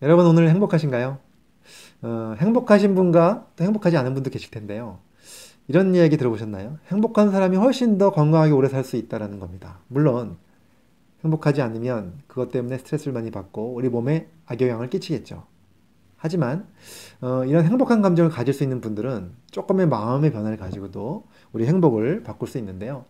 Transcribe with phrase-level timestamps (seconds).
[0.00, 1.18] 여러분 오늘 행복하신가요?
[2.02, 5.00] 어, 행복하신 분과 또 행복하지 않은 분도 계실 텐데요.
[5.66, 6.78] 이런 이야기 들어보셨나요?
[6.86, 9.80] 행복한 사람이 훨씬 더 건강하게 오래 살 수 있다는 겁니다.
[9.88, 10.36] 물론
[11.24, 15.44] 행복하지 않으면 그것 때문에 스트레스를 많이 받고 우리 몸에 악영향을 끼치겠죠.
[16.16, 16.68] 하지만
[17.20, 22.46] 어, 이런 행복한 감정을 가질 수 있는 분들은 조금의 마음의 변화를 가지고도 우리 행복을 바꿀
[22.48, 23.04] 수 있는데요.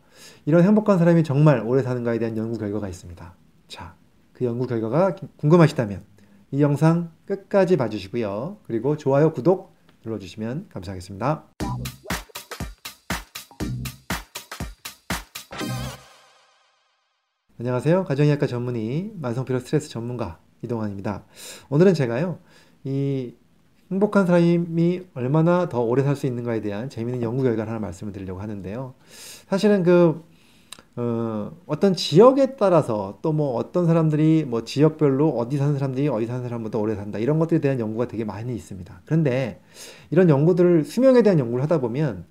[0.46, 3.34] 이런 행복한 사람이 정말 오래 사는가에 대한 연구 결과가 있습니다.
[3.68, 3.94] 자,
[4.32, 6.02] 그 연구 결과가 궁금하시다면
[6.50, 8.60] 이 영상 끝까지 봐주시고요.
[8.66, 11.44] 그리고 좋아요, 구독 눌러주시면 감사하겠습니다.
[17.60, 18.04] 안녕하세요.
[18.04, 21.24] 가정의학과 전문의 만성피로 스트레스 전문가 이동환입니다.
[21.68, 22.38] 오늘은 제가요,
[22.82, 23.34] 이
[23.90, 28.40] 행복한 사람이 얼마나 더 오래 살 수 있는가에 대한 재미있는 연구 결과를 하나 말씀을 드리려고
[28.40, 28.94] 하는데요.
[29.48, 30.24] 사실은 그
[30.98, 36.42] 어, 어떤 지역에 따라서 또 뭐 어떤 사람들이 뭐 지역별로 어디 사는 사람들이 어디 사는
[36.42, 39.02] 사람보다 오래 산다 이런 것들에 대한 연구가 되게 많이 있습니다.
[39.04, 39.60] 그런데
[40.10, 42.24] 이런 연구들을 수명에 대한 연구를 하다 보면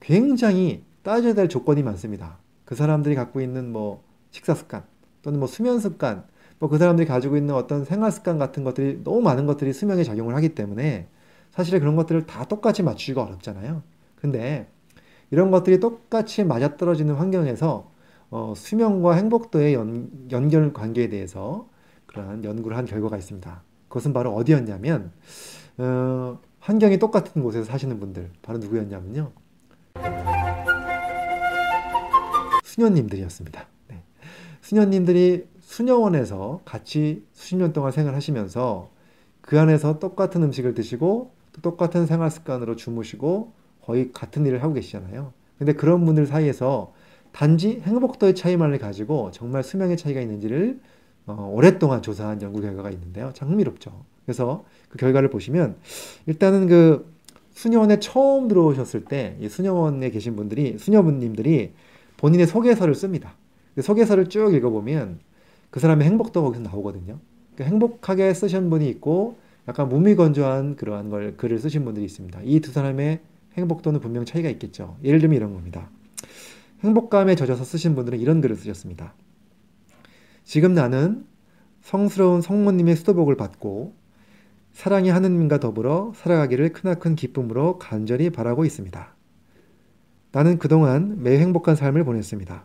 [0.00, 2.38] 굉장히 따져야 될 조건이 많습니다.
[2.64, 4.84] 그 사람들이 갖고 있는 뭐 식사 습관
[5.22, 6.24] 또는 뭐 수면 습관
[6.60, 10.34] 뭐 그 사람들이 가지고 있는 어떤 생활 습관 같은 것들이 너무 많은 것들이 수명에 작용을
[10.36, 11.08] 하기 때문에
[11.50, 13.82] 사실 그런 것들을 다 똑같이 맞추기가 어렵잖아요.
[14.16, 14.68] 근데
[15.30, 17.92] 이런 것들이 똑같이 맞아떨어지는 환경에서
[18.36, 21.68] 어, 수명과 행복도의 연, 연결 관계에 대해서
[22.06, 23.62] 그러한 연구를 한 결과가 있습니다.
[23.86, 25.12] 그것은 바로 어디였냐면
[25.78, 29.30] 어, 환경이 똑같은 곳에서 사시는 분들 바로 누구였냐면요.
[32.64, 33.68] 수녀님들이었습니다.
[33.90, 34.02] 네.
[34.62, 38.90] 수녀님들이 수녀원에서 같이 수십 년 동안 생활하시면서
[39.42, 45.32] 그 안에서 똑같은 음식을 드시고 또 똑같은 생활 습관으로 주무시고 거의 같은 일을 하고 계시잖아요.
[45.56, 46.92] 근데 그런 분들 사이에서
[47.34, 50.78] 단지 행복도의 차이만을 가지고 정말 수명의 차이가 있는지를
[51.26, 53.32] 어, 오랫동안 조사한 연구 결과가 있는데요.
[53.34, 53.90] 참 흥미롭죠.
[54.24, 55.74] 그래서 그 결과를 보시면
[56.26, 57.12] 일단은 그
[57.54, 61.72] 수녀원에 처음 들어오셨을 때 이 수녀원에 계신 분들이 수녀분님들이
[62.18, 63.34] 본인의 소개서를 씁니다.
[63.74, 65.18] 그 소개서를 쭉 읽어보면
[65.70, 67.18] 그 사람의 행복도가 거기서 나오거든요.
[67.54, 72.40] 그러니까 행복하게 쓰신 분이 있고 약간 무미건조한 그러한 걸 글을 쓰신 분들이 있습니다.
[72.44, 73.18] 이 두 사람의
[73.56, 74.96] 행복도는 분명 차이가 있겠죠.
[75.02, 75.88] 예를 들면 이런 겁니다.
[76.84, 79.14] 행복감에 젖어서 쓰신 분들은 이런 글을 쓰셨습니다.
[80.44, 81.24] 지금 나는
[81.80, 83.96] 성스러운 성모님의 수도복을 받고
[84.72, 89.14] 사랑의 하느님과 더불어 살아가기를 크나큰 기쁨으로 간절히 바라고 있습니다.
[90.32, 92.64] 나는 그동안 매우 행복한 삶을 보냈습니다.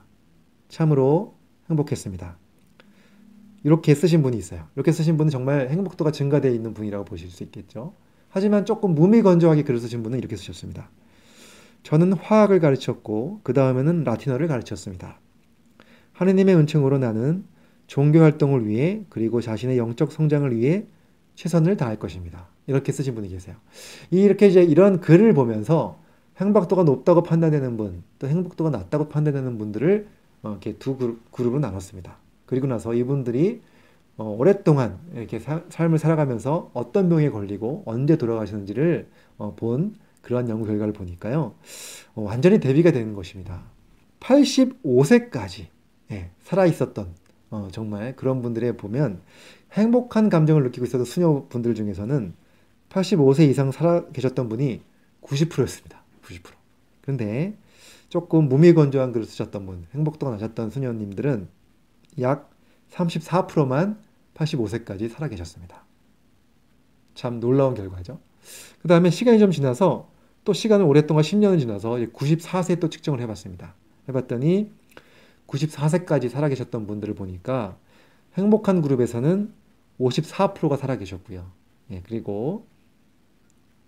[0.67, 1.37] 참으로
[1.69, 2.37] 행복했습니다.
[3.63, 4.67] 이렇게 쓰신 분이 있어요.
[4.75, 7.93] 이렇게 쓰신 분은 정말 행복도가 증가되어 있는 분이라고 보실 수 있겠죠.
[8.27, 10.89] 하지만 조금 무미건조하게 글을 쓰신 분은 이렇게 쓰셨습니다.
[11.83, 15.19] 저는 화학을 가르쳤고 그 다음에는 라틴어를 가르쳤습니다.
[16.13, 17.45] 하느님의 은총으로 나는
[17.87, 20.85] 종교 활동을 위해 그리고 자신의 영적 성장을 위해
[21.35, 22.47] 최선을 다할 것입니다.
[22.67, 23.55] 이렇게 쓰신 분이 계세요.
[24.11, 25.99] 이렇게 이제 이런 글을 보면서
[26.37, 30.07] 행복도가 높다고 판단되는 분, 또 행복도가 낮다고 판단되는 분들을
[30.43, 32.17] 어, 이렇게 두 그룹 으로 나눴습니다.
[32.45, 33.61] 그리고 나서 이분들이
[34.17, 39.07] 어, 오랫동안 이렇게 사, 삶을 살아가면서 어떤 병에 걸리고 언제 돌아가시는지를
[39.37, 39.95] 어, 본
[40.29, 41.55] 그러한 연구 결과를 보니까요.
[42.13, 43.63] 어, 완전히 대비가 되는 것입니다.
[44.19, 45.65] 85세까지
[46.11, 47.15] 예, 살아 있었던
[47.49, 49.21] 어, 정말 그런 분들에 보면
[49.73, 52.35] 행복한 감정을 느끼고 있었던 수녀분들 중에서는
[52.89, 54.81] 85세 이상 살아 계셨던 분이
[55.23, 56.03] 90%였습니다.
[56.23, 56.51] 90%.
[57.01, 57.57] 그런데
[58.09, 61.47] 조금 무미건조한 글을 쓰셨던 분, 행복도가 낮았던 수녀님들은
[62.21, 62.51] 약
[62.91, 63.97] 34%만
[64.35, 65.85] 85세까지 살아 계셨습니다.
[67.15, 68.19] 참 놀라운 결과죠.
[68.83, 70.18] 그 다음에 시간이 좀 지나서
[70.49, 73.75] 또 시간을 오랫동안 10년을 지나서 94세 또 측정을 해봤습니다.
[74.07, 74.71] 해봤더니
[75.45, 77.77] 94세까지 살아계셨던 분들을 보니까
[78.33, 79.53] 행복한 그룹에서는
[79.99, 81.45] 54%가 살아계셨고요.
[81.91, 82.65] 예, 그리고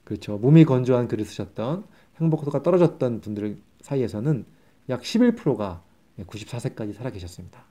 [0.04, 0.38] 그렇죠.
[0.38, 1.84] 몸이 건조한 글을 쓰셨던
[2.20, 4.46] 행복도가 떨어졌던 분들 사이에서는
[4.90, 5.82] 약 11%가
[6.20, 7.64] 94세까지 살아계셨습니다.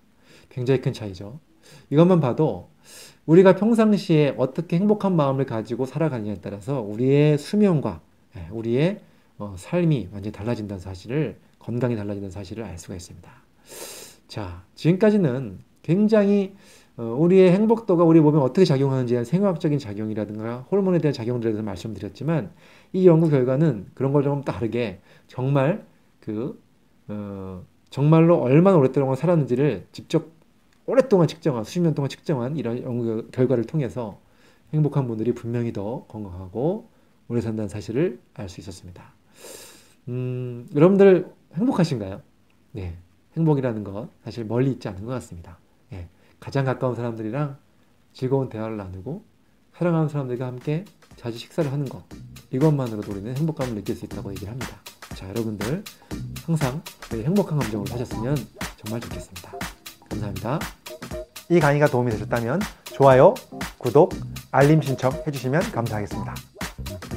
[0.49, 1.39] 굉장히 큰 차이죠.
[1.91, 2.71] 이것만 봐도
[3.27, 8.10] 우리가 평상시에 어떻게 행복한 마음을 가지고 살아가느냐에 따라서 우리의 수명과 예,
[8.51, 9.01] 우리의
[9.39, 13.31] 어, 삶이 완전히 달라진다는 사실을 건강이 달라진다는 사실을 알 수가 있습니다.
[14.29, 16.55] 자, 지금까지는 굉장히
[16.97, 22.51] 어, 우리의 행복도가 우리 몸에 어떻게 작용하는지에 대한 생화학적인 작용이라든가 호르몬에 대한 작용들에 대해서 말씀드렸지만
[22.93, 25.85] 이 연구 결과는 그런 걸 좀 다르게 정말
[26.21, 26.61] 그
[27.09, 30.27] 어, 정말로 얼마나 오랫동안 살았는지를 직접
[30.87, 34.21] 오랫동안 측정한 수십 년 동안 측정한 이런 연구 결과를 통해서
[34.75, 36.89] 행복한 분들이 분명히 더 건강하고
[37.31, 39.15] 오래 산다는 사실을 알 수 있었습니다.
[40.09, 42.21] 음, 여러분들 행복하신가요?
[42.73, 42.99] 네.
[43.37, 45.59] 행복이라는 것 사실 멀리 있지 않은 것 같습니다.
[45.93, 46.09] 예,
[46.41, 47.57] 가장 가까운 사람들이랑
[48.13, 49.23] 즐거운 대화를 나누고
[49.77, 50.85] 사랑하는 사람들과 함께
[51.17, 52.03] 자주 식사를 하는 것
[52.51, 54.83] 이것만으로도 우리는 행복감을 느낄 수 있다고 얘기를 합니다.
[55.15, 55.85] 자 여러분들
[56.45, 56.83] 항상
[57.13, 58.37] 행복한 감정으로 사셨으면
[58.85, 59.53] 정말 좋겠습니다.
[60.09, 60.59] 감사합니다.
[61.49, 63.35] 이 강의가 도움이 되셨다면 좋아요,
[63.79, 64.13] 구독,
[64.51, 66.50] 알림 신청 해주시면 감사하겠습니다.